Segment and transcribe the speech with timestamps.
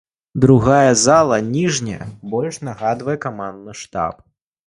[0.43, 4.15] Другая зала, ніжняя, больш нагадвае камандны штаб.